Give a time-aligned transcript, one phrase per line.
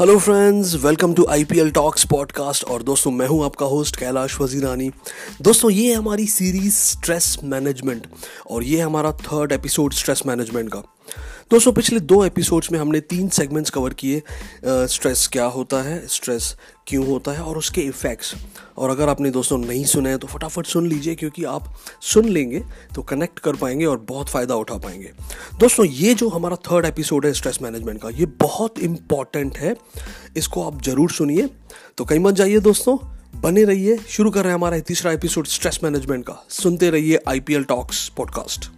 [0.00, 4.90] Hello friends welcome to IPL talks podcast और दोस्तों, मैं हूँ आपका होस्ट कैलाश वजीरानी।
[5.42, 8.06] दोस्तों, ये है हमारी सीरीज़ स्ट्रेस मैनेजमेंट
[8.50, 10.82] और ये हमारा थर्ड एपिसोड स्ट्रेस मैनेजमेंट का।
[11.54, 14.22] दोस्तों, पिछले दो एपिसोड्स में हमने तीन सेगमेंट्स कवर किए
[14.66, 18.34] स्ट्रेस क्या होता है स्ट्रेस क्यों होता है और उसके इफ़ेक्ट्स
[18.78, 22.62] और अगर आपने दोस्तों नहीं सुने हैं तो फटाफट सुन लीजिए, क्योंकि आप सुन लेंगे
[22.94, 25.12] तो कनेक्ट कर पाएँगे और बहुत फ़ायदा उठा पाएँगे।
[25.60, 29.76] दोस्तों, ये जो हमारा थर्ड एपिसोड है स्ट्रेस मैनेजमेंट का, ये बहुत इंपॉर्टेंट है।
[30.36, 31.48] इसको आप ज़रूर सुनिए।
[31.98, 32.98] तो कहीं मत जाइए दोस्तों,
[33.40, 37.64] बने रहिए। शुरू कर रहे हैं हमारा तीसरा एपिसोड स्ट्रेस मैनेजमेंट का। सुनते रहिए आईपीएल
[37.64, 38.70] टॉक्स पॉडकास्ट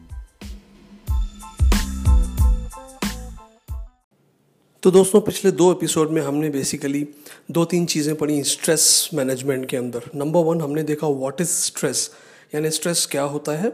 [4.87, 7.07] तो दोस्तों, पिछले दो एपिसोड में हमने बेसिकली
[7.51, 12.11] दो तीन चीज़ें पढ़ी स्ट्रेस मैनेजमेंट के अंदर। नंबर वन हमने देखा व्हाट इज़ स्ट्रेस
[12.55, 13.73] यानी स्ट्रेस क्या होता है?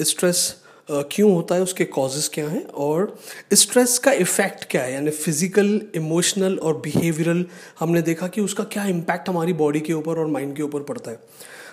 [0.00, 0.54] स्ट्रेस
[0.90, 1.62] क्यों होता है?
[1.62, 2.64] उसके कॉजेज़ क्या हैं?
[2.66, 3.18] और
[3.54, 4.92] स्ट्रेस का इफ़ेक्ट क्या है?
[4.94, 7.44] यानी फ़िज़िकल इमोशनल और बिहेवियरल
[7.80, 11.10] हमने देखा कि उसका क्या इम्पैक्ट हमारी बॉडी के ऊपर और माइंड के ऊपर पड़ता
[11.10, 11.20] है।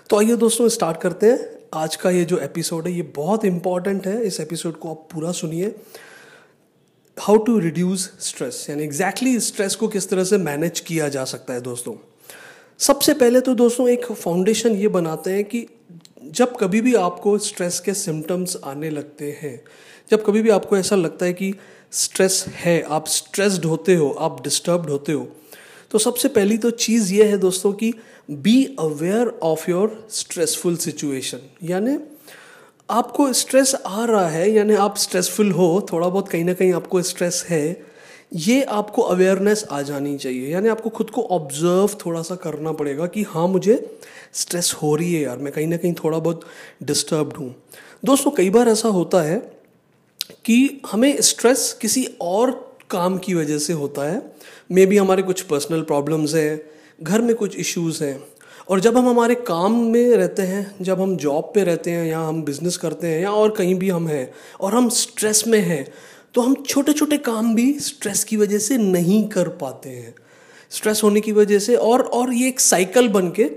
[0.09, 4.07] तो आइए दोस्तों स्टार्ट करते हैं। आज का ये जो एपिसोड है, ये बहुत इंपॉर्टेंट
[4.07, 5.75] है। इस एपिसोड को आप पूरा सुनिए।
[7.17, 11.53] हाउ टू रिड्यूस स्ट्रेस यानी एग्जैक्टली स्ट्रेस को किस तरह से मैनेज किया जा सकता
[11.53, 11.93] है दोस्तों।
[12.79, 15.65] सबसे पहले तो दोस्तों एक फाउंडेशन ये बनाते हैं कि
[16.23, 19.61] जब कभी भी आपको स्ट्रेस के सिम्टम्स आने लगते हैं,
[20.11, 21.53] जब कभी भी आपको ऐसा लगता है कि
[21.93, 25.27] स्ट्रेस है, आप स्ट्रेस्ड होते हो, आप डिस्टर्ब्ड होते हो
[25.91, 27.93] तो सबसे पहली तो चीज़ ये है दोस्तों कि
[28.31, 31.97] be aware of your stressful situation यानी
[32.92, 37.02] आपको स्ट्रेस आ रहा है, यानी आप स्ट्रेसफुल हो, थोड़ा बहुत कहीं ना कहीं आपको
[37.02, 37.86] स्ट्रेस है,
[38.34, 43.06] ये आपको अवेयरनेस आ जानी चाहिए। यानी आपको खुद को ऑब्ज़र्व थोड़ा सा करना पड़ेगा
[43.06, 44.00] कि हाँ मुझे
[44.34, 46.42] स्ट्रेस हो रही है यार, मैं कहीं ना कहीं थोड़ा बहुत
[46.84, 47.56] डिस्टर्ब्ड हूँ।
[48.06, 49.38] दोस्तों, कई बार ऐसा होता है
[50.45, 52.52] कि हमें स्ट्रेस किसी और
[52.89, 54.22] काम की वजह से होता है।
[54.72, 56.62] मे बी हमारे कुछ पर्सनल प्रॉब्लम्स हैं,
[57.03, 58.31] घर में कुछ इश्यूज़ हैं
[58.71, 62.19] और जब हम हमारे काम में रहते हैं, जब हम जॉब पे रहते हैं, या
[62.19, 65.85] हम बिज़नेस करते हैं, या और कहीं भी हम हैं, और हम स्ट्रेस में हैं
[66.35, 70.13] तो हम छोटे छोटे काम भी स्ट्रेस की वजह से नहीं कर पाते हैं।
[70.71, 73.49] स्ट्रेस होने की वजह से और और ये एक साइकिल बन के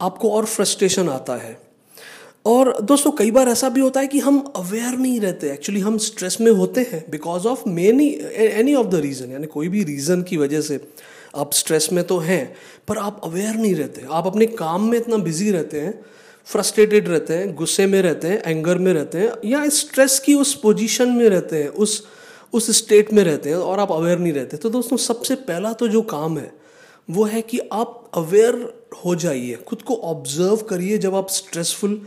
[0.00, 1.56] आपको और फ्रस्ट्रेशन आता है।
[2.46, 5.98] और दोस्तों, कई बार ऐसा भी होता है कि हम अवेयर नहीं रहते। एक्चुअली हम
[5.98, 10.22] स्ट्रेस में होते हैं because of many any of the reason यानी कोई भी रीज़न
[10.22, 10.80] की वजह से।
[11.36, 12.54] आप स्ट्रेस में तो हैं,
[12.88, 16.00] पर आप अवेयर नहीं रहते। आप अपने काम में इतना बिज़ी रहते हैं
[16.46, 20.54] फ्रस्ट्रेटेड रहते हैं, गुस्से में रहते हैं एंगर में रहते हैं, या स्ट्रेस की उस
[20.54, 22.06] पोजीशन में रहते हैं, उस
[22.52, 25.88] उस स्टेट में रहते हैं और आप अवेयर नहीं रहते। तो दोस्तों, सबसे पहला तो
[25.88, 26.52] जो काम है,
[27.08, 28.54] वो है कि आप अवेयर
[29.04, 32.00] हो जाइए, खुद को ऑब्ज़र्व करिए जब आप स्ट्रेसफुल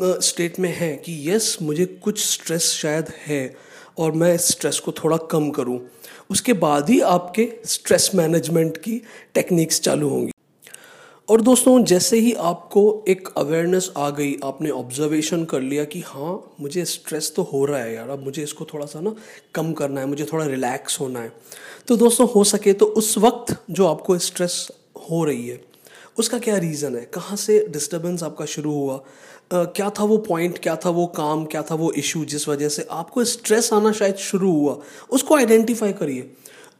[0.00, 3.54] स्टेट में हैं कि यस मुझे कुछ स्ट्रेस शायद है
[3.98, 5.78] और मैं इस स्ट्रेस को थोड़ा कम करूँ।
[6.30, 9.02] उसके बाद ही आपके स्ट्रेस मैनेजमेंट की
[9.34, 10.32] टेक्निक्स चालू होंगी।
[11.28, 16.54] और दोस्तों, जैसे ही आपको एक अवेयरनेस आ गई, आपने ऑब्जर्वेशन कर लिया कि हाँ
[16.60, 19.14] मुझे स्ट्रेस तो हो रहा है यार, अब मुझे इसको थोड़ा सा ना
[19.54, 21.32] कम करना है, मुझे थोड़ा रिलैक्स होना है।
[21.88, 24.68] तो दोस्तों, हो सके तो उस वक्त जो आपको स्ट्रेस
[25.10, 25.60] हो रही है,
[26.18, 27.04] उसका क्या रीज़न है?
[27.04, 29.02] कहाँ से डिस्टर्बेंस आपका शुरू हुआ?
[29.50, 32.86] क्या था वो पॉइंट क्या था वो काम, क्या था वो इशू जिस वजह से
[32.90, 34.76] आपको स्ट्रेस आना शायद शुरू हुआ,
[35.10, 36.30] उसको आइडेंटिफाई करिए।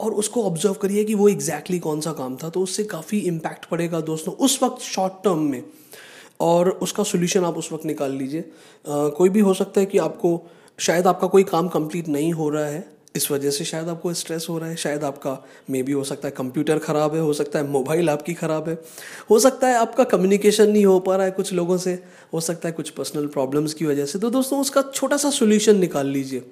[0.00, 3.18] और उसको ऑब्ज़र्व करिए कि वो एग्जैक्टली exactly कौन सा काम था तो उससे काफ़ी
[3.18, 5.62] इम्पैक्ट पड़ेगा दोस्तों, उस वक्त शॉर्ट टर्म में।
[6.40, 8.44] और उसका सोल्यूशन आप उस वक्त निकाल लीजिए।
[8.86, 10.42] कोई भी हो सकता है कि आपको,
[10.78, 14.46] शायद आपका कोई काम कंप्लीट नहीं हो रहा है इस वजह से शायद आपको स्ट्रेस
[14.50, 15.36] हो रहा है, शायद आपका
[15.70, 18.78] मे बी हो सकता है कंप्यूटर ख़राब है, हो सकता है मोबाइल आपकी ख़राब है।
[19.30, 21.98] हो सकता है आपका कम्युनिकेशन नहीं हो पा रहा है कुछ लोगों से,
[22.34, 25.78] हो सकता है कुछ पर्सनल प्रॉब्लम्स की वजह से। तो दोस्तों, उसका छोटा सा सोल्यूशन
[25.78, 26.42] निकाल लीजिए।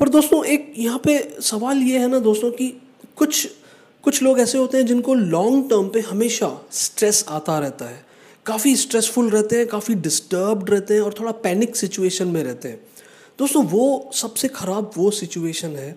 [0.00, 2.72] पर दोस्तों, एक यहाँ पे सवाल ये है ना दोस्तों कि
[3.16, 3.48] कुछ
[4.04, 8.06] कुछ लोग ऐसे होते हैं जिनको लॉन्ग टर्म पे हमेशा स्ट्रेस आता रहता है।
[8.46, 12.80] काफ़ी स्ट्रेसफुल रहते हैं, काफ़ी डिस्टर्ब्ड रहते हैं और थोड़ा पैनिक सिचुएशन में रहते हैं।
[13.38, 15.96] दोस्तों, वो सबसे ख़राब वो सिचुएशन है।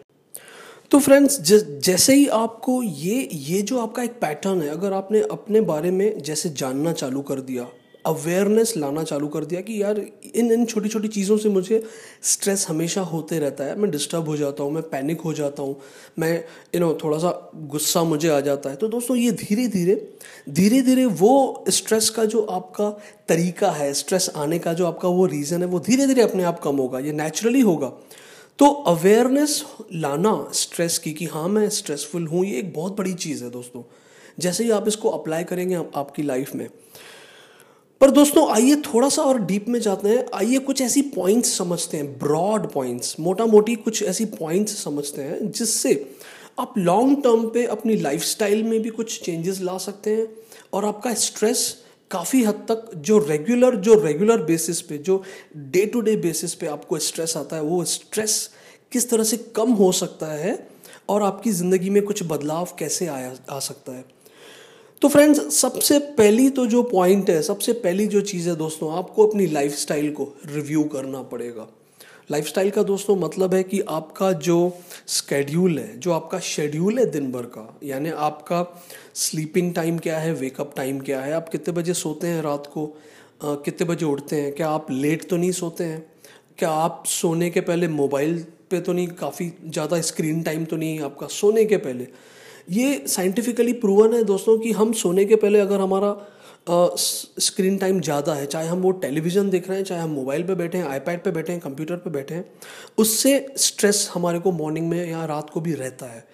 [0.91, 5.61] तो फ्रेंड्स जैसे ही आपको ये ये जो आपका एक पैटर्न है, अगर आपने अपने
[5.63, 7.67] बारे में जैसे जानना चालू कर दिया
[8.05, 9.99] अवेयरनेस लाना चालू कर दिया कि यार,
[10.35, 11.81] इन इन छोटी छोटी चीज़ों से मुझे
[12.23, 15.75] स्ट्रेस हमेशा होते रहता है। मैं डिस्टर्ब हो जाता हूँ, मैं पैनिक हो जाता हूँ,
[16.19, 16.33] मैं
[16.75, 19.95] यू नो थोड़ा सा गुस्सा मुझे आ जाता है। तो दोस्तों, ये धीरे धीरे
[20.49, 22.89] धीरे धीरे वो स्ट्रेस का जो आपका
[23.27, 26.59] तरीका है स्ट्रेस आने का जो आपका वो रीज़न है, वो धीरे धीरे अपने आप
[26.59, 27.91] कम होगा, ये नेचुरली होगा।
[28.59, 29.63] तो अवेयरनेस
[29.93, 33.83] लाना स्ट्रेस की कि हाँ मैं स्ट्रेसफुल हूँ, ये एक बहुत बड़ी चीज़ है दोस्तों।
[34.39, 36.67] जैसे ही आप इसको अप्लाई करेंगे आपकी लाइफ में
[38.01, 41.97] पर दोस्तों, आइए थोड़ा सा और डीप में जाते हैं। आइए कुछ ऐसी पॉइंट्स समझते
[41.97, 45.93] हैं ब्रॉड पॉइंट्स मोटा मोटी कुछ ऐसी पॉइंट्स समझते हैं, जिससे
[46.59, 50.27] आप लॉन्ग टर्म पे अपनी लाइफस्टाइल में भी कुछ चेंजेस ला सकते हैं
[50.73, 51.63] और आपका स्ट्रेस
[52.11, 55.21] काफ़ी हद तक जो रेगुलर जो रेगुलर बेसिस पे, जो
[55.55, 58.49] डे टू डे बेसिस पे आपको स्ट्रेस आता है, वो स्ट्रेस
[58.91, 60.57] किस तरह से कम हो सकता है
[61.09, 64.03] और आपकी ज़िंदगी में कुछ बदलाव कैसे आया, आ सकता है।
[65.01, 69.25] तो फ्रेंड्स सबसे पहली तो जो पॉइंट है, सबसे पहली जो चीज़ है दोस्तों, आपको
[69.27, 71.67] अपनी लाइफस्टाइल को रिव्यू करना पड़ेगा।
[72.31, 74.57] लाइफस्टाइल का दोस्तों मतलब है कि आपका जो
[75.09, 78.63] स्केड्यूल है, जो आपका शेड्यूल है दिन भर का, यानी आपका
[79.15, 82.85] स्लीपिंग टाइम क्या है वेकअप टाइम क्या है, आप कितने बजे सोते हैं रात को
[83.43, 86.05] कितने बजे उठते हैं, क्या आप लेट तो नहीं सोते हैं?
[86.57, 90.97] क्या आप सोने के पहले मोबाइल पे तो नहीं, काफ़ी ज़्यादा स्क्रीन टाइम तो नहीं
[90.97, 92.07] है आपका, सोने के पहले।
[92.71, 96.15] ये साइंटिफिकली प्रूवन है दोस्तों कि हम सोने के पहले अगर हमारा
[96.69, 100.55] स्क्रीन टाइम ज़्यादा है, चाहे हम वो टेलीविज़न देख रहे हैं, चाहे हम मोबाइल पे
[100.55, 102.45] बैठे हैं आईपैड पे बैठे हैं कंप्यूटर पे बैठे हैं,
[102.97, 106.25] उससे स्ट्रेस हमारे को मॉर्निंग में या रात को भी रहता है।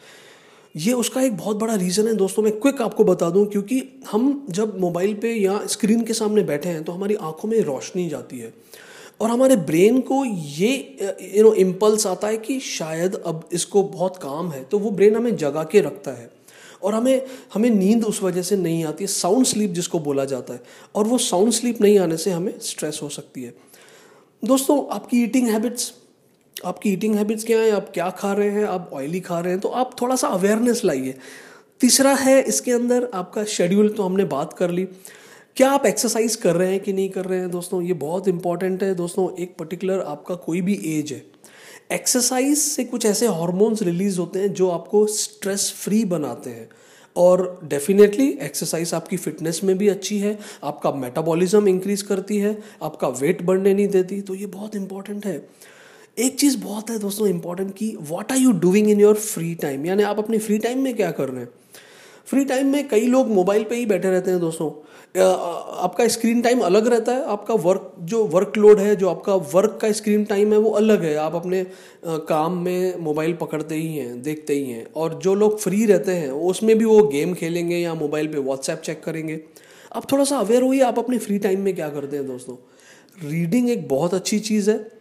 [0.76, 4.46] ये उसका एक बहुत बड़ा रीज़न है दोस्तों, मैं क्विक आपको बता दूँ, क्योंकि हम
[4.50, 8.40] जब मोबाइल पे या स्क्रीन के सामने बैठे हैं तो हमारी आँखों में रोशनी जाती
[8.40, 8.54] है।
[9.20, 10.74] और हमारे ब्रेन को ये
[11.36, 15.16] यू नो इम्पल्स आता है कि शायद अब इसको बहुत काम है तो वो ब्रेन
[15.16, 16.30] हमें जगा के रखता है।
[16.84, 20.54] और हमें हमें नींद उस वजह से नहीं आती है साउंड स्लीप जिसको बोला जाता
[20.54, 20.62] है।
[20.96, 23.54] और वो साउंड स्लीप नहीं आने से हमें स्ट्रेस हो सकती है।
[24.44, 25.94] दोस्तों, आपकी ईटिंग हैबिट्स
[26.66, 27.72] आपकी ईटिंग हैबिट्स क्या है?
[27.72, 28.64] आप क्या खा रहे हैं?
[28.66, 29.62] आप ऑयली खा रहे हैं?
[29.62, 31.16] तो आप थोड़ा सा अवेयरनेस लाइए।
[31.80, 34.88] तीसरा है, इसके अंदर आपका शेड्यूल तो हमने बात कर ली।
[35.58, 37.52] क्या आप एक्सरसाइज कर रहे हैं कि नहीं कर रहे हैं?
[37.52, 41.26] दोस्तों, ये बहुत इंपॉर्टेंट है। दोस्तों, एक पर्टिकुलर आपका कोई भी एज है।
[41.92, 46.70] एक्सरसाइज से कुछ ऐसे हार्मोन्स रिलीज़ होते हैं जो आपको स्ट्रेस फ्री बनाते हैं।
[47.16, 53.08] और डेफिनेटली एक्सरसाइज आपकी फिटनेस में भी अच्छी है, आपका मेटाबॉलिज्म इंक्रीज करती है, आपका
[53.08, 55.50] वेट बढ़ने नहीं देती तो ये बहुत इंपॉर्टेंट है।
[56.20, 59.86] एक चीज़ बहुत है दोस्तों इंपॉर्टेंट कि what are you doing in your free time
[59.86, 61.50] यानी आप अपने फ्री टाइम में क्या कर रहे हैं?
[62.26, 66.60] फ्री टाइम में कई लोग मोबाइल पे ही बैठे रहते हैं दोस्तों। आपका स्क्रीन टाइम
[66.60, 67.26] अलग रहता है?
[67.26, 71.16] आपका वर्क जो वर्कलोड है, जो आपका वर्क का स्क्रीन टाइम है, वो अलग है।
[71.16, 71.66] आप अपने
[72.06, 76.32] काम में मोबाइल पकड़ते ही हैं, देखते ही हैं। और जो लोग फ्री रहते हैं,
[76.32, 79.40] उसमें भी वो गेम खेलेंगे या मोबाइल पे व्हाट्सएप चेक करेंगे।
[79.96, 82.56] आप थोड़ा सा अवेयर होइए, आप अपने फ्री टाइम में क्या करते हैं दोस्तों?
[83.30, 84.92] रीडिंग एक बहुत अच्छी चीज़ है।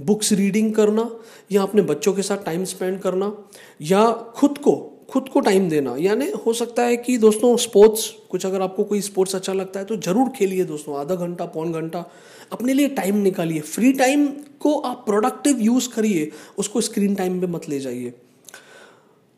[0.00, 1.10] बुक्स रीडिंग करना,
[1.52, 3.36] या अपने बच्चों के साथ टाइम स्पेंड करना,
[3.82, 8.46] या खुद को खुद को टाइम देना। यानी हो सकता है कि दोस्तों स्पोर्ट्स कुछ
[8.46, 12.04] अगर आपको कोई स्पोर्ट्स अच्छा लगता है तो ज़रूर खेलिए दोस्तों। आधा घंटा, पौन घंटा।
[12.52, 14.26] अपने लिए टाइम निकालिए। फ्री टाइम
[14.60, 18.12] को आप प्रोडक्टिव यूज़ करिए। उसको स्क्रीन टाइम पे मत ले जाइए।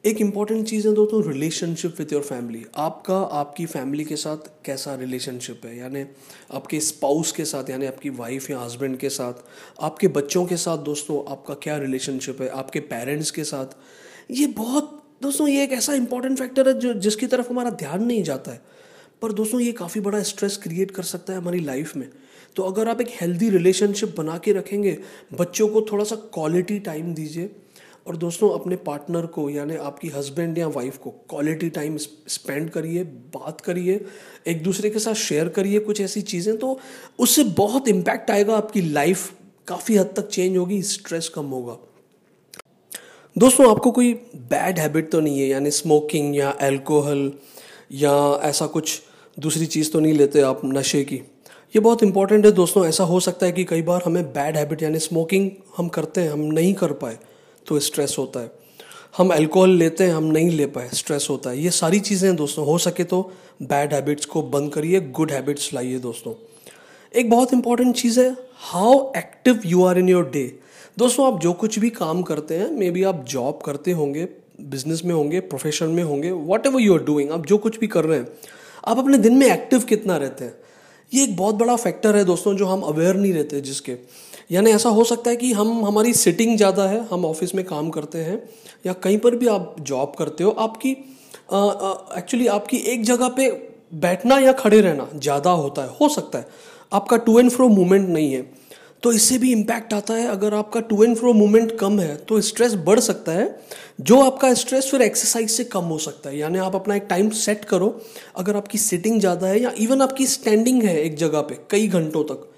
[0.04, 4.94] एक इंपॉर्टेंट चीज़ है दोस्तों रिलेशनशिप विथ योर फैमिली आपका, आपकी फैमिली के साथ कैसा
[4.94, 5.76] रिलेशनशिप है?
[5.78, 6.04] यानी
[6.52, 9.44] आपके स्पाउस के साथ, यानी आपकी वाइफ या हस्बैंड के साथ,
[9.80, 12.48] आपके बच्चों के साथ दोस्तों, आपका क्या रिलेशनशिप है?
[12.48, 13.76] आपके पेरेंट्स के साथ।
[14.30, 18.22] ये बहुत दोस्तों, ये एक ऐसा इंपॉर्टेंट फैक्टर है जो, जिसकी तरफ़ हमारा ध्यान नहीं
[18.22, 18.60] जाता है।
[19.22, 22.08] पर दोस्तों, ये काफ़ी बड़ा स्ट्रेस क्रिएट कर सकता है हमारी लाइफ में।
[22.56, 24.98] तो अगर आप एक हेल्दी रिलेशनशिप बना के रखेंगे,
[25.32, 27.50] बच्चों को थोड़ा सा क्वालिटी टाइम दीजिए
[28.06, 33.04] और दोस्तों, अपने पार्टनर को, यानी आपकी हस्बैंड या वाइफ को क्वालिटी टाइम स्पेंड करिए,
[33.04, 34.04] बात करिए,
[34.46, 36.78] एक दूसरे के साथ शेयर करिए कुछ ऐसी चीज़ें तो
[37.18, 39.32] उससे बहुत इम्पैक्ट आएगा, आपकी लाइफ
[39.68, 41.78] काफ़ी हद तक चेंज होगी स्ट्रेस कम होगा।
[43.36, 45.46] दोस्तों, आपको कोई बैड हैबिट तो नहीं है?
[45.46, 47.32] यानी स्मोकिंग या अल्कोहल
[47.92, 49.00] या ऐसा कुछ
[49.38, 51.16] दूसरी चीज़ तो नहीं लेते आप नशे की?
[51.74, 54.82] ये बहुत इंपॉर्टेंट है दोस्तों। ऐसा हो सकता है कि कई बार हमें बैड हैबिट
[54.82, 57.18] यानी स्मोकिंग हम करते हैं, हम नहीं कर पाए
[57.66, 58.50] तो स्ट्रेस होता है।
[59.16, 62.36] हम अल्कोहल लेते हैं, हम नहीं ले पाए स्ट्रेस होता है। ये सारी चीज़ें हैं
[62.36, 63.30] दोस्तों। हो सके तो
[63.62, 66.34] बैड हैबिट्स को बंद करिए गुड हैबिट्स लाइए दोस्तों।
[67.14, 70.44] एक बहुत इंपॉर्टेंट चीज़ है how active you are in your day
[70.96, 74.24] दोस्तों, आप जो कुछ भी काम करते हैं मे बी आप जॉब करते होंगे
[74.62, 77.86] बिज़नेस में होंगे प्रोफेशन में होंगे whatever you are doing आप जो कुछ भी
[77.86, 78.26] कर रहे हैं,
[78.84, 80.54] आप अपने दिन में एक्टिव कितना रहते हैं?
[81.12, 83.96] ये एक बहुत बड़ा फैक्टर है दोस्तों, जो हम अवेयर नहीं रहते जिसके।
[84.50, 87.90] यानी ऐसा हो सकता है कि हम, हमारी सिटिंग ज़्यादा है, हम ऑफ़िस में काम
[87.90, 88.42] करते हैं,
[88.86, 93.50] या कहीं पर भी आप जॉब करते हो, आपकी एक्चुअली आपकी एक जगह पे
[93.96, 96.46] बैठना या खड़े रहना ज़्यादा होता है, हो सकता है।
[96.92, 98.50] आपका टू एंड फ्रो मूवमेंट नहीं है।
[99.02, 102.40] तो इससे भी इम्पैक्ट आता है। अगर आपका टू एंड फ्रो मूवमेंट कम है तो
[102.42, 103.46] स्ट्रेस बढ़ सकता है।
[104.00, 107.28] जो आपका स्ट्रेस फिर एक्सरसाइज से कम हो सकता है। यानी आप अपना एक टाइम
[107.38, 108.00] सेट करो।
[108.36, 112.24] अगर आपकी सिटिंग ज़्यादा है या इवन आपकी स्टैंडिंग है एक जगह पे, कई घंटों
[112.24, 112.48] तक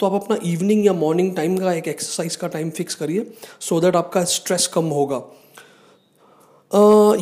[0.00, 3.26] तो आप अपना इवनिंग या मॉर्निंग टाइम का एक एक्सरसाइज का टाइम फिक्स करिए
[3.60, 5.22] सो दैट आपका स्ट्रेस कम होगा।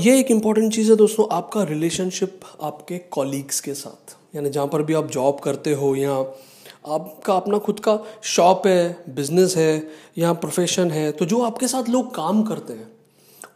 [0.01, 4.83] ये एक इंपॉर्टेंट चीज़ है दोस्तों, आपका रिलेशनशिप आपके कॉलीग्स के साथ। यानी जहाँ पर
[4.83, 6.23] भी आप जॉब करते हो या
[6.85, 11.89] आपका, अपना खुद का शॉप है, बिज़नेस है या प्रोफेशन है तो जो आपके साथ
[11.89, 12.91] लोग काम करते हैं,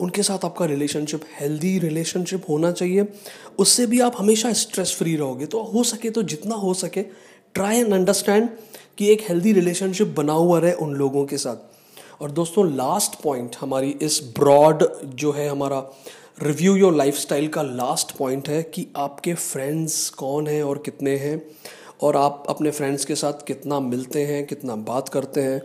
[0.00, 3.06] उनके साथ आपका रिलेशनशिप हेल्दी रिलेशनशिप होना चाहिए।
[3.58, 7.02] उससे भी आप हमेशा स्ट्रेस फ्री रहोगे। तो हो सके तो जितना हो सके
[7.54, 8.48] ट्राई एंड अंडरस्टैंड
[8.98, 13.56] कि एक हेल्दी रिलेशनशिप बना हुआ रहे उन लोगों के साथ। और दोस्तों लास्ट पॉइंट
[13.60, 15.78] हमारी इस ब्रॉड जो है हमारा
[16.42, 21.40] रिव्यू योर लाइफस्टाइल का लास्ट पॉइंट है कि आपके फ्रेंड्स कौन हैं और कितने हैं।
[22.00, 25.62] और आप अपने फ्रेंड्स के साथ कितना मिलते हैं, कितना बात करते हैं।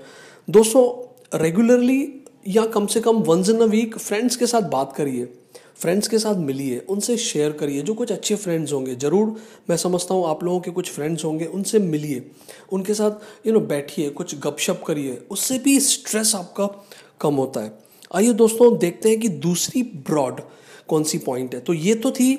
[0.47, 2.01] दोस्तों रेगुलरली
[2.47, 5.25] या कम से कम once in a week friends के साथ बात करिए
[5.75, 9.35] फ्रेंड्स के साथ मिलिए, उनसे शेयर करिए, जो कुछ अच्छे फ्रेंड्स होंगे। ज़रूर
[9.69, 12.23] मैं समझता हूँ आप लोगों के कुछ फ्रेंड्स होंगे, उनसे मिलिए,
[12.71, 16.67] उनके साथ यू नो बैठिए, कुछ गपशप करिए, उससे भी स्ट्रेस आपका
[17.21, 17.73] कम होता है।
[18.15, 20.41] आइए दोस्तों, देखते हैं कि दूसरी ब्रॉड
[20.87, 22.33] कौन सी पॉइंट है। तो ये तो थी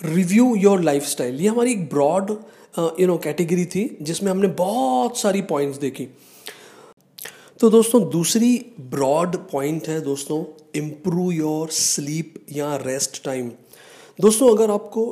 [0.00, 2.36] रिव्यू योर लाइफ ये हमारी एक ब्रॉड
[2.74, 6.08] यू नो कैटेगरी थी, जिसमें हमने बहुत सारी पॉइंट्स देखी।
[7.60, 8.54] तो दोस्तों, दूसरी
[8.90, 10.44] ब्रॉड पॉइंट है दोस्तों
[10.76, 13.50] इम्प्रूव योर स्लीप या रेस्ट टाइम
[14.18, 15.04] दोस्तों, अगर आपको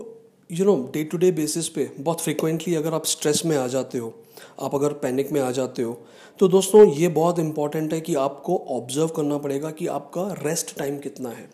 [0.51, 3.99] you know day to day basis पे बहुत फ्रिक्वेंटली अगर आप स्ट्रेस में आ जाते
[3.99, 4.13] हो,
[4.61, 6.01] आप अगर पैनिक में आ जाते हो
[6.41, 10.99] तो दोस्तों, ये बहुत इंपॉर्टेंट है कि आपको ऑब्ज़र्व करना पड़ेगा कि आपका रेस्ट टाइम
[10.99, 11.49] कितना है।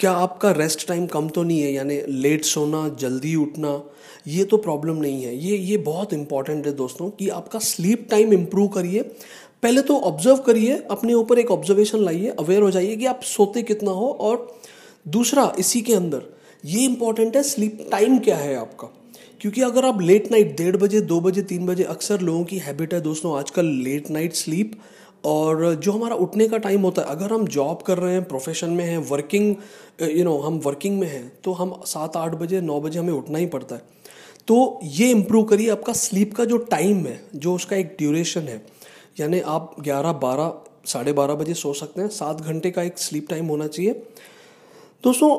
[0.00, 1.72] क्या आपका रेस्ट टाइम कम तो नहीं है?
[1.72, 3.82] यानी लेट सोना, जल्दी उठना,
[4.26, 8.32] ये तो प्रॉब्लम नहीं है। ये ये बहुत इंपॉर्टेंट है दोस्तों कि आपका स्लीप टाइम
[8.32, 9.02] इम्प्रूव करिए।
[9.62, 13.62] पहले तो ऑब्ज़र्व करिए, अपने ऊपर एक ऑब्जर्वेशन लाइए अवेयर हो जाइए कि आप सोते
[13.62, 14.58] कितना हो। और
[15.08, 16.22] दूसरा, इसी के अंदर,
[16.64, 18.88] ये इंपॉर्टेंट है स्लीप टाइम क्या है आपका?
[19.40, 22.94] क्योंकि अगर आप लेट नाइट डेढ़ बजे, दो बजे, तीन बजे अक्सर लोगों की हैबिट
[22.94, 24.72] है दोस्तों, आजकल लेट नाइट स्लीप
[25.24, 28.70] और जो हमारा उठने का टाइम होता है, अगर हम जॉब कर रहे हैं प्रोफेशन
[28.70, 29.54] में हैं वर्किंग
[30.08, 33.38] यू नो हम वर्किंग में हैं तो हम सात, आठ बजे, नौ बजे हमें उठना
[33.38, 33.82] ही पड़ता है।
[34.48, 38.62] तो ये इम्प्रूव करिए, आपका स्लीप का जो टाइम है, जो उसका एक ड्यूरेशन है,
[39.20, 40.52] यानी आप ग्यारह, बारह,
[40.86, 43.92] साढ़े बारह बजे सो सकते हैं, सात घंटे का एक स्लीप टाइम होना चाहिए।
[45.04, 45.30] दोस्तों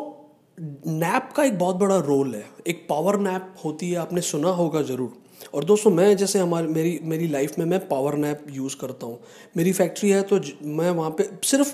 [0.89, 4.81] नैप का एक बहुत बड़ा रोल है। एक पावर नैप होती है, आपने सुना होगा
[4.83, 5.20] ज़रूर।
[5.53, 9.19] और दोस्तों, मैं जैसे हमारी, मेरी मेरी लाइफ में मैं पावर नैप यूज़ करता हूँ।
[9.57, 11.73] मेरी फैक्ट्री है तो मैं वहाँ पे सिर्फ़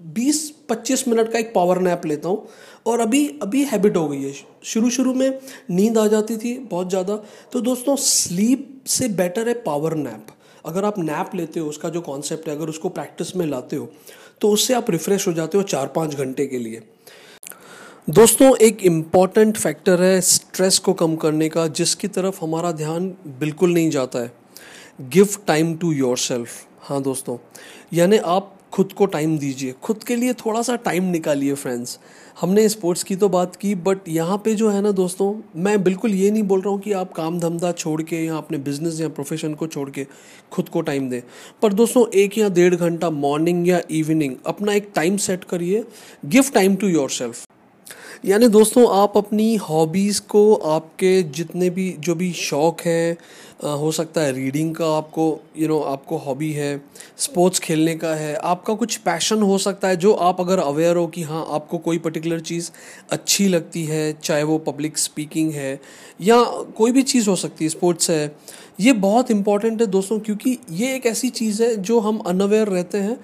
[0.00, 2.48] 20-25 मिनट का एक पावर नैप लेता हूँ।
[2.86, 4.32] और अभी अभी हैबिट हो गई है।
[4.64, 5.38] शुरू शुरू में
[5.70, 7.16] नींद आ जाती थी बहुत ज़्यादा।
[7.52, 10.26] तो दोस्तों स्लीप से बेटर है पावर नैप
[10.64, 13.88] अगर आप नैप लेते हो, उसका जो कॉन्सेप्ट है, अगर उसको प्रैक्टिस में लाते हो
[14.40, 16.82] तो उससे आप रिफ्रेश हो जाते हो चार पाँच घंटे के लिए।
[18.08, 23.08] दोस्तों, एक इंपॉर्टेंट फैक्टर है स्ट्रेस को कम करने का, जिसकी तरफ़ हमारा ध्यान
[23.40, 24.30] बिल्कुल नहीं जाता है।
[25.10, 26.50] Give time to your self
[26.82, 27.36] हाँ दोस्तों,
[27.92, 31.98] यानी आप खुद को टाइम दीजिए। खुद के लिए थोड़ा सा टाइम निकालिए फ्रेंड्स
[32.40, 36.14] हमने स्पोर्ट्स की तो बात की बट यहाँ पे जो है ना दोस्तों, मैं बिल्कुल
[36.14, 39.08] ये नहीं बोल रहा हूँ कि आप काम धंधा छोड़ के या अपने बिज़नेस या
[39.10, 40.06] प्रोफेशन को छोड़ के
[40.52, 41.20] खुद को टाइम दें।
[41.62, 45.84] पर दोस्तों, एक या डेढ़ घंटा मॉर्निंग या इवनिंग अपना एक टाइम सेट करिए।
[46.26, 47.46] Give time to your self
[48.24, 53.16] यानी दोस्तों आप अपनी हॉबीज़ को आपके जितने भी जो भी शौक़ हैं
[53.76, 56.80] हो सकता है रीडिंग का आपको यू you नो know, आपको हॉबी है
[57.18, 61.06] स्पोर्ट्स खेलने का है आपका कुछ पैशन हो सकता है जो आप अगर अवेयर हो
[61.06, 62.70] कि हाँ आपको कोई पर्टिकुलर चीज़
[63.12, 65.72] अच्छी लगती है चाहे वो पब्लिक स्पीकिंग है
[66.20, 66.42] या
[66.76, 68.36] कोई भी चीज़ हो सकती है स्पोर्ट्स है
[68.80, 72.98] ये बहुत इंपॉर्टेंट है दोस्तों क्योंकि ये एक ऐसी चीज़ है जो हम अनअवेयर रहते
[72.98, 73.18] हैं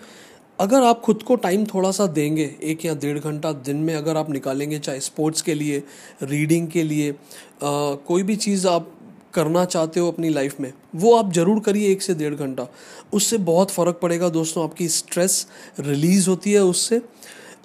[0.59, 4.17] अगर आप खुद को टाइम थोड़ा सा देंगे एक या डेढ़ घंटा दिन में अगर
[4.17, 5.83] आप निकालेंगे चाहे स्पोर्ट्स के लिए
[6.23, 7.15] रीडिंग के लिए आ,
[7.63, 8.91] कोई भी चीज़ आप
[9.35, 12.67] करना चाहते हो अपनी लाइफ में वो आप ज़रूर करिए एक से डेढ़ घंटा।
[13.13, 15.47] उससे बहुत फ़र्क पड़ेगा दोस्तों आपकी स्ट्रेस
[15.81, 17.01] रिलीज़ होती है उससे।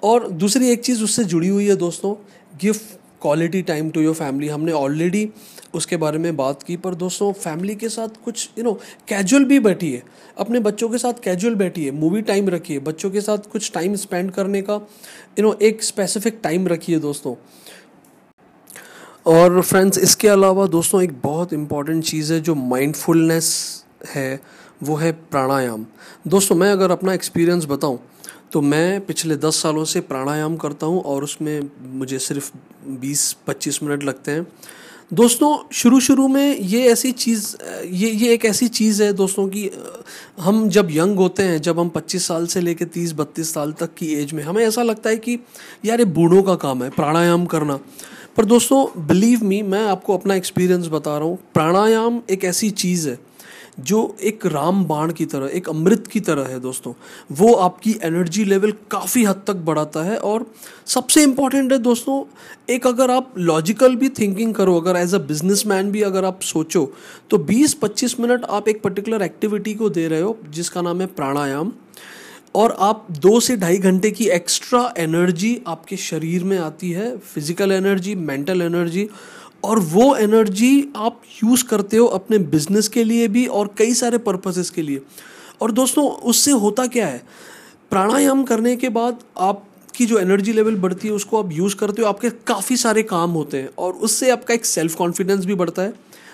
[0.02, 2.14] और दूसरी एक चीज़ उससे जुड़ी हुई है दोस्तों
[2.60, 2.74] give
[3.22, 5.28] quality time to your family हमने ऑलरेडी
[5.74, 8.72] उसके बारे में बात की, पर दोस्तों फैमिली के साथ कुछ यू नो
[9.08, 10.02] कैजुअल भी बैठिए
[10.38, 14.30] अपने बच्चों के साथ कैजुअल बैठिए मूवी टाइम रखिए बच्चों के साथ कुछ टाइम स्पेंड
[14.30, 17.34] करने का यू नो एक स्पेसिफिक टाइम रखिए दोस्तों।
[19.26, 23.84] और फ्रेंड्स इसके अलावा दोस्तों, एक बहुत इंपॉर्टेंट चीज़ है जो माइंडफुलनेस
[24.14, 24.40] है,
[24.82, 25.86] वो है प्राणायाम।
[26.26, 27.98] दोस्तों, मैं अगर अपना एक्सपीरियंस बताऊँ
[28.52, 31.60] तो मैं पिछले दस सालों से प्राणायाम करता हूँ और उसमें
[31.98, 32.50] मुझे सिर्फ़
[33.00, 34.46] बीस पच्चीस मिनट लगते हैं।
[35.12, 37.56] दोस्तों शुरू शुरू में ये ऐसी चीज़,
[37.90, 39.70] ये ये एक ऐसी चीज़ है दोस्तों कि
[40.40, 43.94] हम जब यंग होते हैं, जब हम 25 साल से लेकर 30 बत्तीस साल तक
[43.94, 45.38] की एज में, हमें ऐसा लगता है कि,
[45.84, 47.78] यार, ये बूढ़ों का काम है, प्राणायाम करना।
[48.36, 53.08] पर दोस्तों बिलीव मी मैं आपको अपना एक्सपीरियंस बता रहा हूँ, प्राणायाम एक ऐसी चीज़
[53.08, 53.29] है
[53.78, 56.92] जो एक राम बाण की तरह, एक अमृत की तरह है दोस्तों,
[57.32, 60.46] वो आपकी एनर्जी लेवल काफ़ी हद तक बढ़ाता है और
[60.86, 62.24] सबसे इंपॉर्टेंट है दोस्तों,
[62.70, 66.84] एक अगर आप लॉजिकल भी थिंकिंग करो, अगर एज अ बिज़नेस भी अगर आप सोचो
[67.30, 71.72] तो 20-25 मिनट आप एक पर्टिकुलर एक्टिविटी को दे रहे हो, जिसका नाम है प्राणायाम,
[72.54, 77.72] और आप दो से ढाई घंटे की एक्स्ट्रा एनर्जी आपके शरीर में आती है फ़िज़िकल
[77.72, 79.08] एनर्जी मेंटल एनर्जी
[79.64, 84.18] और वो एनर्जी आप यूज़ करते हो अपने बिज़नेस के लिए भी और कई सारे
[84.18, 85.00] पर्पसेस के लिए।
[85.60, 87.22] और दोस्तों, उससे होता क्या है?
[87.90, 92.08] प्राणायाम करने के बाद आपकी जो एनर्जी लेवल बढ़ती है, उसको आप यूज़ करते हो,
[92.08, 95.92] आपके काफ़ी सारे काम होते हैं और उससे आपका एक सेल्फ कॉन्फिडेंस भी बढ़ता है।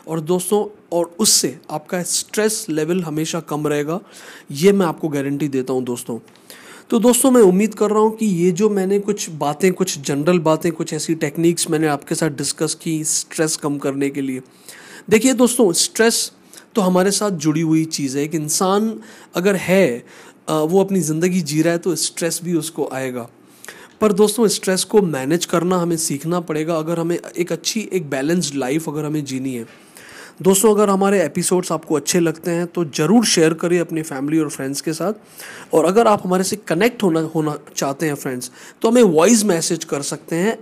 [0.09, 4.01] और दोस्तों, और उससे आपका स्ट्रेस लेवल हमेशा कम रहेगा,
[4.51, 6.19] ये मैं आपको गारंटी देता हूँ दोस्तों।
[6.91, 10.39] तो दोस्तों, मैं उम्मीद कर रहा हूँ कि ये जो मैंने कुछ बातें, कुछ जनरल
[10.39, 14.43] बातें, कुछ ऐसी टेक्निक्स मैंने आपके साथ डिस्कस की स्ट्रेस कम करने के लिए।
[15.11, 16.31] देखिए दोस्तों स्ट्रेस
[16.75, 18.99] तो हमारे साथ जुड़ी हुई चीज़ है। एक इंसान
[19.37, 20.05] अगर है
[20.49, 23.29] वो अपनी ज़िंदगी जी रहा है तो स्ट्रेस भी उसको आएगा।
[24.01, 28.55] पर दोस्तों स्ट्रेस को मैनेज करना हमें सीखना पड़ेगा। अगर हमें एक अच्छी, एक बैलेंस्ड
[28.55, 29.67] लाइफ अगर हमें जीनी है
[30.41, 34.49] दोस्तों, अगर हमारे एपिसोड्स आपको अच्छे लगते हैं तो ज़रूर शेयर करिए अपनी फैमिली और
[34.51, 38.51] फ्रेंड्स के साथ। और अगर आप हमारे से कनेक्ट होना होना चाहते हैं फ्रेंड्स
[38.83, 40.57] तो हमें वॉइस मैसेज कर सकते हैं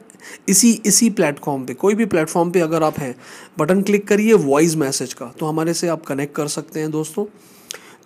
[0.48, 3.14] इसी इसी प्लेटफॉर्म पे। कोई भी प्लेटफॉर्म पे अगर आप हैं
[3.58, 7.24] बटन क्लिक करिए वॉइस मैसेज का तो हमारे से आप कनेक्ट कर सकते हैं दोस्तों।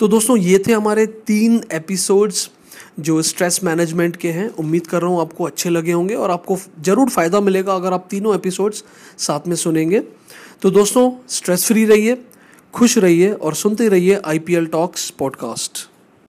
[0.01, 2.49] तो दोस्तों, ये थे हमारे तीन एपिसोड्स
[3.01, 6.59] जो स्ट्रेस मैनेजमेंट के हैं। उम्मीद कर रहा हूँ आपको अच्छे लगे होंगे और आपको
[6.81, 8.85] ज़रूर फ़ायदा मिलेगा अगर आप तीनों एपिसोड्स
[9.19, 10.03] साथ में सुनेंगे।
[10.63, 12.25] तो दोस्तों स्ट्रेस फ्री रहिए,
[12.75, 15.88] खुश रहिए और सुनते रहिए I P L talks podcast